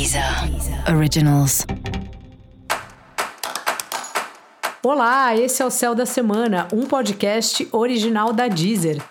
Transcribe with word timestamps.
Deezer 0.00 0.24
Originals. 0.96 1.66
Olá, 4.82 5.36
esse 5.36 5.60
é 5.60 5.66
o 5.66 5.70
Céu 5.70 5.94
da 5.94 6.06
Semana, 6.06 6.66
um 6.72 6.86
podcast 6.86 7.68
original 7.70 8.32
da 8.32 8.48
Deezer. 8.48 9.02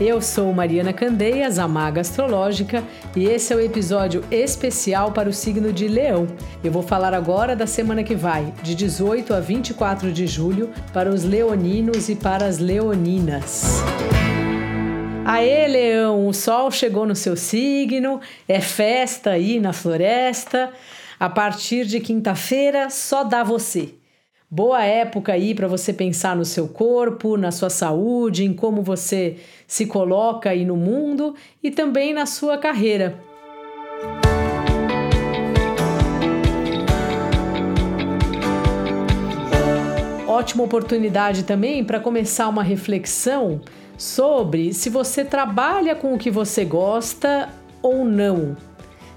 Eu 0.00 0.22
sou 0.22 0.54
Mariana 0.54 0.94
Candeias, 0.94 1.58
a 1.58 1.68
Maga 1.68 2.00
Astrológica, 2.00 2.82
e 3.14 3.26
esse 3.26 3.52
é 3.52 3.56
o 3.56 3.60
episódio 3.60 4.24
especial 4.30 5.12
para 5.12 5.28
o 5.28 5.34
signo 5.34 5.70
de 5.70 5.86
Leão. 5.86 6.26
Eu 6.64 6.72
vou 6.72 6.82
falar 6.82 7.12
agora 7.12 7.54
da 7.54 7.66
semana 7.66 8.02
que 8.02 8.14
vai, 8.14 8.54
de 8.62 8.74
18 8.74 9.34
a 9.34 9.40
24 9.40 10.10
de 10.10 10.26
julho, 10.26 10.70
para 10.94 11.10
os 11.10 11.24
leoninos 11.24 12.08
e 12.08 12.16
para 12.16 12.46
as 12.46 12.56
leoninas. 12.56 13.82
Aê, 15.24 15.68
Leão, 15.68 16.26
o 16.26 16.34
sol 16.34 16.68
chegou 16.72 17.06
no 17.06 17.14
seu 17.14 17.36
signo, 17.36 18.20
é 18.48 18.60
festa 18.60 19.30
aí 19.30 19.60
na 19.60 19.72
floresta. 19.72 20.72
A 21.18 21.30
partir 21.30 21.86
de 21.86 22.00
quinta-feira, 22.00 22.90
só 22.90 23.22
dá 23.22 23.44
você. 23.44 23.94
Boa 24.50 24.84
época 24.84 25.32
aí 25.32 25.54
para 25.54 25.68
você 25.68 25.92
pensar 25.92 26.34
no 26.34 26.44
seu 26.44 26.66
corpo, 26.66 27.36
na 27.36 27.52
sua 27.52 27.70
saúde, 27.70 28.44
em 28.44 28.52
como 28.52 28.82
você 28.82 29.36
se 29.66 29.86
coloca 29.86 30.50
aí 30.50 30.64
no 30.64 30.76
mundo 30.76 31.36
e 31.62 31.70
também 31.70 32.12
na 32.12 32.26
sua 32.26 32.58
carreira. 32.58 33.31
Ótima 40.32 40.64
oportunidade 40.64 41.42
também 41.42 41.84
para 41.84 42.00
começar 42.00 42.48
uma 42.48 42.62
reflexão 42.62 43.60
sobre 43.98 44.72
se 44.72 44.88
você 44.88 45.26
trabalha 45.26 45.94
com 45.94 46.14
o 46.14 46.18
que 46.18 46.30
você 46.30 46.64
gosta 46.64 47.50
ou 47.82 48.02
não. 48.02 48.56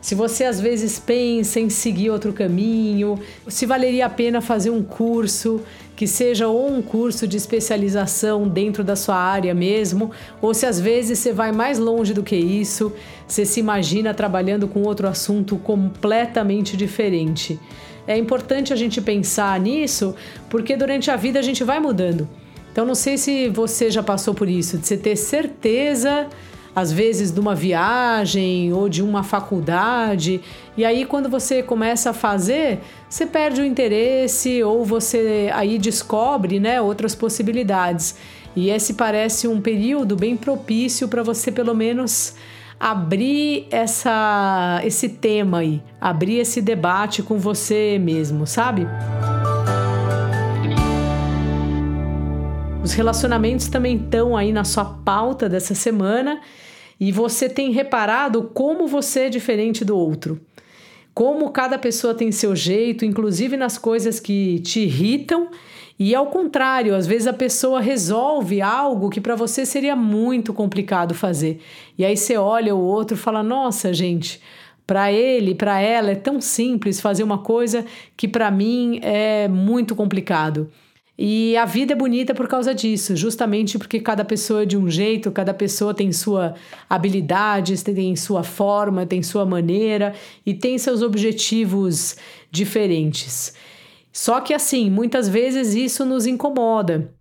Se 0.02 0.14
você 0.14 0.44
às 0.44 0.60
vezes 0.60 1.00
pensa 1.00 1.58
em 1.58 1.70
seguir 1.70 2.10
outro 2.10 2.34
caminho, 2.34 3.18
se 3.48 3.66
valeria 3.66 4.08
a 4.08 4.10
pena 4.10 4.42
fazer 4.42 4.72
um 4.72 4.84
curso 4.84 5.62
que 5.96 6.06
seja 6.06 6.50
ou 6.50 6.70
um 6.70 6.82
curso 6.82 7.26
de 7.26 7.38
especialização 7.38 8.46
dentro 8.46 8.84
da 8.84 8.98
sua 8.98 9.16
área 9.16 9.56
mesmo, 9.56 10.12
ou 10.42 10.54
se 10.54 10.66
às 10.66 10.82
vezes 10.82 11.20
você 11.20 11.32
vai 11.32 11.54
mais 11.54 11.80
longe 11.80 12.14
do 12.14 12.24
que 12.24 12.36
isso, 12.36 12.92
você 13.26 13.46
se 13.46 13.62
imagina 13.62 14.14
trabalhando 14.14 14.68
com 14.68 14.82
outro 14.82 15.08
assunto 15.08 15.56
completamente 15.56 16.76
diferente. 16.76 17.58
É 18.08 18.18
importante 18.18 18.72
a 18.72 18.76
gente 18.76 19.02
pensar 19.02 19.60
nisso, 19.60 20.16
porque 20.50 20.76
durante 20.76 21.10
a 21.10 21.16
vida 21.16 21.40
a 21.40 21.42
gente 21.42 21.64
vai 21.64 21.80
mudando. 21.80 22.28
Então 22.72 22.86
não 22.86 22.96
sei 22.96 23.18
se 23.18 23.50
você 23.50 23.90
já 23.90 24.04
passou 24.04 24.34
por 24.34 24.50
isso, 24.50 24.78
de 24.78 24.86
você 24.86 24.98
ter 24.98 25.16
certeza 25.16 26.28
às 26.76 26.92
vezes 26.92 27.32
de 27.32 27.40
uma 27.40 27.56
viagem 27.56 28.74
ou 28.74 28.90
de 28.90 29.02
uma 29.02 29.24
faculdade, 29.24 30.42
e 30.76 30.84
aí 30.84 31.06
quando 31.06 31.30
você 31.30 31.64
começa 31.64 32.10
a 32.10 32.14
fazer, 32.14 32.82
você 33.10 33.26
perde 33.26 33.62
o 33.62 33.66
interesse 33.66 34.62
ou 34.62 34.84
você 34.84 35.50
aí 35.54 35.80
descobre, 35.80 36.60
né, 36.60 36.82
outras 36.82 37.16
possibilidades. 37.16 38.18
E 38.58 38.70
esse 38.70 38.96
parece 38.96 39.48
um 39.48 39.62
período 39.62 40.18
bem 40.18 40.36
propício 40.36 41.08
para 41.08 41.24
você 41.24 41.50
pelo 41.50 41.74
menos 41.74 42.36
abrir 42.80 43.68
essa 43.72 44.82
esse 44.84 45.10
tema 45.10 45.60
aí, 45.60 45.82
abrir 46.00 46.40
esse 46.40 46.62
debate 46.62 47.24
com 47.24 47.38
você 47.38 47.98
mesmo, 48.00 48.46
sabe? 48.46 48.88
Os 52.84 52.94
relacionamentos 52.94 53.68
também 53.68 53.98
estão 53.98 54.38
aí 54.38 54.54
na 54.54 54.64
sua 54.64 54.86
pauta 54.86 55.50
dessa 55.50 55.74
semana 55.74 56.40
e 57.00 57.12
você 57.12 57.50
tem 57.50 57.72
reparado 57.72 58.52
como 58.54 58.88
você 58.88 59.22
é 59.22 59.30
diferente 59.30 59.84
do 59.84 59.98
outro. 59.98 60.40
Como 61.16 61.50
cada 61.50 61.80
pessoa 61.80 62.14
tem 62.14 62.30
seu 62.30 62.54
jeito, 62.54 63.06
inclusive 63.06 63.56
nas 63.56 63.78
coisas 63.78 64.20
que 64.20 64.60
te 64.60 64.82
irritam, 64.82 65.48
e 65.98 66.14
ao 66.14 66.28
contrário, 66.28 66.94
às 66.94 67.08
vezes 67.08 67.26
a 67.26 67.32
pessoa 67.32 67.80
resolve 67.80 68.62
algo 68.62 69.10
que 69.10 69.22
para 69.22 69.34
você 69.34 69.66
seria 69.66 69.96
muito 69.96 70.54
complicado 70.54 71.14
fazer. 71.16 71.62
E 71.98 72.04
aí 72.04 72.18
você 72.18 72.36
olha 72.36 72.76
o 72.76 72.82
outro 72.82 73.16
e 73.16 73.20
fala: 73.20 73.42
"Nossa, 73.42 73.94
gente, 73.94 74.42
para 74.86 75.10
ele, 75.10 75.56
para 75.56 75.80
ela 75.80 76.12
é 76.12 76.16
tão 76.16 76.42
simples 76.42 77.00
fazer 77.00 77.24
uma 77.24 77.38
coisa 77.38 77.86
que 78.18 78.28
para 78.28 78.52
mim 78.52 79.00
é 79.02 79.48
muito 79.48 79.96
complicado". 79.96 80.70
E 81.18 81.56
a 81.56 81.64
vida 81.64 81.94
é 81.94 81.96
bonita 81.96 82.34
por 82.34 82.48
causa 82.48 82.76
disso, 82.76 83.16
justamente 83.16 83.78
porque 83.78 84.02
cada 84.02 84.26
pessoa 84.26 84.64
é 84.64 84.66
de 84.66 84.76
um 84.76 84.90
jeito, 84.90 85.32
cada 85.32 85.54
pessoa 85.54 85.94
tem 85.94 86.12
sua 86.12 86.56
habilidade, 86.90 87.82
tem 87.84 88.16
sua 88.18 88.44
forma, 88.44 89.06
tem 89.06 89.24
sua 89.24 89.46
maneira 89.46 90.14
e 90.46 90.54
tem 90.54 90.78
seus 90.78 91.02
objetivos 91.02 92.18
diferentes. 92.52 93.54
Só 94.12 94.42
que 94.42 94.54
assim, 94.54 94.90
muitas 94.90 95.30
vezes 95.30 95.74
isso 95.74 96.06
nos 96.06 96.26
incomoda. 96.26 97.14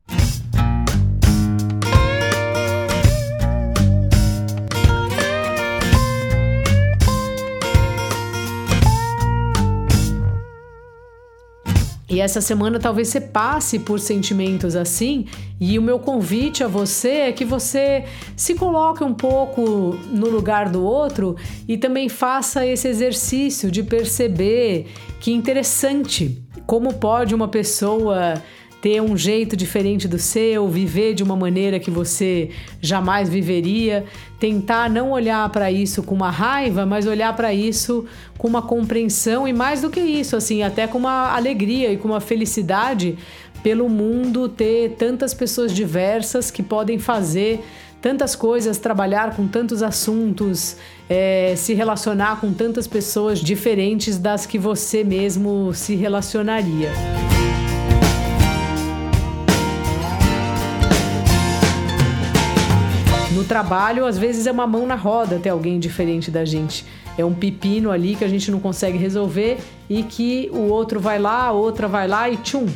E 12.15 12.21
essa 12.21 12.41
semana 12.41 12.79
talvez 12.79 13.09
você 13.09 13.21
passe 13.21 13.77
por 13.77 13.99
sentimentos 13.99 14.77
assim, 14.77 15.27
e 15.61 15.77
o 15.77 15.83
meu 15.83 15.99
convite 15.99 16.63
a 16.63 16.69
você 16.69 17.09
é 17.09 17.33
que 17.33 17.45
você 17.45 18.05
se 18.37 18.55
coloque 18.55 19.03
um 19.03 19.13
pouco 19.13 19.99
no 20.13 20.31
lugar 20.31 20.69
do 20.69 20.81
outro 20.81 21.35
e 21.67 21.77
também 21.77 22.09
faça 22.09 22.65
esse 22.65 22.87
exercício 22.87 23.69
de 23.69 23.83
perceber 23.83 24.87
que 25.19 25.33
interessante 25.33 26.41
como 26.65 26.95
pode 26.95 27.35
uma 27.35 27.49
pessoa 27.49 28.35
ter 28.85 29.01
um 29.01 29.17
jeito 29.17 29.57
diferente 29.57 30.07
do 30.07 30.19
seu, 30.19 30.69
viver 30.69 31.15
de 31.15 31.23
uma 31.23 31.35
maneira 31.35 31.81
que 31.81 31.91
você 31.91 32.51
jamais 32.83 33.31
viveria, 33.31 34.05
tentar 34.39 34.91
não 34.91 35.13
olhar 35.13 35.49
para 35.49 35.73
isso 35.73 36.03
com 36.03 36.15
uma 36.15 36.31
raiva, 36.31 36.85
mas 36.85 37.07
olhar 37.07 37.35
para 37.35 37.55
isso 37.55 38.05
com 38.37 38.47
uma 38.47 38.61
compreensão 38.61 39.49
e 39.49 39.55
mais 39.55 39.81
do 39.81 39.89
que 39.89 40.01
isso, 40.01 40.37
assim, 40.37 40.63
até 40.63 40.87
com 40.87 40.99
uma 40.99 41.35
alegria 41.35 41.91
e 41.91 41.97
com 41.97 42.09
uma 42.09 42.21
felicidade 42.21 43.17
pelo 43.63 43.89
mundo 43.89 44.51
ter 44.51 44.97
tantas 44.99 45.33
pessoas 45.33 45.73
diversas 45.73 46.51
que 46.51 46.63
podem 46.63 46.99
fazer 46.99 47.65
tantas 48.03 48.37
coisas, 48.37 48.77
trabalhar 48.77 49.35
com 49.35 49.49
tantos 49.49 49.83
assuntos, 49.83 50.77
é, 51.09 51.55
se 51.57 51.73
relacionar 51.73 52.39
com 52.39 52.53
tantas 52.53 52.87
pessoas 52.87 53.39
diferentes 53.39 54.19
das 54.19 54.45
que 54.45 54.59
você 54.59 55.03
mesmo 55.03 55.73
se 55.73 55.95
relacionaria. 55.95 56.91
No 63.35 63.43
trabalho, 63.43 64.07
às 64.07 64.17
vezes 64.17 64.47
é 64.47 64.53
uma 64.53 64.65
mão 64.65 64.87
na 64.87 64.95
roda 64.95 65.41
ter 65.41 65.49
alguém 65.49 65.81
diferente 65.81 66.31
da 66.31 66.45
gente. 66.45 66.87
É 67.19 67.25
um 67.25 67.35
pepino 67.35 67.91
ali 67.91 68.15
que 68.15 68.23
a 68.23 68.29
gente 68.29 68.49
não 68.49 68.61
consegue 68.61 68.97
resolver 68.97 69.59
e 69.91 70.05
que 70.05 70.49
o 70.53 70.69
outro 70.69 71.01
vai 71.01 71.19
lá, 71.19 71.47
a 71.47 71.51
outra 71.51 71.89
vai 71.89 72.07
lá 72.07 72.31
e 72.31 72.37
tchum, 72.37 72.67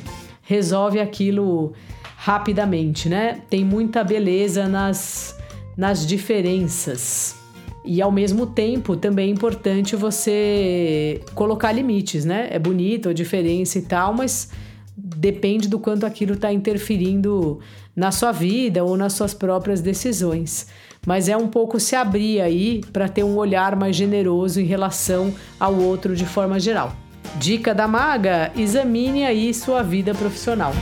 resolve 0.43 0.99
aquilo 0.99 1.73
rapidamente, 2.17 3.09
né? 3.09 3.41
Tem 3.49 3.65
muita 3.65 4.03
beleza 4.03 4.67
nas, 4.67 5.39
nas 5.77 6.05
diferenças. 6.05 7.37
E 7.85 8.03
ao 8.03 8.11
mesmo 8.11 8.45
tempo 8.45 8.97
também 8.97 9.29
é 9.29 9.33
importante 9.33 9.95
você 9.95 11.21
colocar 11.37 11.71
limites, 11.71 12.25
né? 12.25 12.49
É 12.51 12.59
bonito 12.59 13.09
a 13.09 13.13
diferença 13.13 13.79
e 13.79 13.83
tal, 13.83 14.13
mas 14.13 14.51
depende 14.99 15.69
do 15.69 15.79
quanto 15.79 16.05
aquilo 16.05 16.35
está 16.35 16.53
interferindo 16.53 17.61
na 17.95 18.11
sua 18.11 18.33
vida 18.33 18.83
ou 18.83 18.97
nas 18.97 19.13
suas 19.13 19.33
próprias 19.33 19.81
decisões. 19.81 20.67
Mas 21.07 21.29
é 21.29 21.37
um 21.37 21.47
pouco 21.47 21.79
se 21.79 21.95
abrir 21.95 22.41
aí 22.41 22.81
para 22.93 23.09
ter 23.09 23.23
um 23.23 23.37
olhar 23.37 23.77
mais 23.77 23.95
generoso 23.95 24.61
em 24.61 24.65
relação 24.65 25.33
ao 25.59 25.75
outro 25.75 26.17
de 26.17 26.27
forma 26.27 26.59
geral. 26.59 26.93
Dica 27.37 27.73
da 27.75 27.87
maga: 27.87 28.51
examine 28.57 29.25
aí 29.25 29.55
sua 29.55 29.83
vida 29.83 30.13
profissional. 30.15 30.73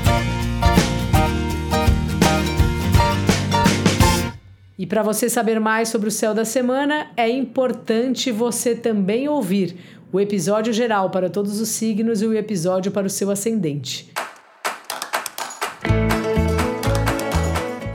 E 4.79 4.87
para 4.87 5.03
você 5.03 5.29
saber 5.29 5.59
mais 5.59 5.89
sobre 5.89 6.09
o 6.09 6.13
céu 6.13 6.35
da 6.35 6.45
semana, 6.45 7.09
é 7.17 7.29
importante 7.29 8.31
você 8.31 8.75
também 8.75 9.27
ouvir 9.29 9.77
o 10.13 10.21
episódio 10.21 10.73
geral 10.73 11.11
para 11.11 11.29
todos 11.29 11.61
os 11.61 11.69
signos 11.71 12.23
e 12.23 12.27
o 12.27 12.35
episódio 12.35 12.93
para 12.93 13.07
o 13.07 13.11
seu 13.11 13.31
ascendente. 13.31 14.16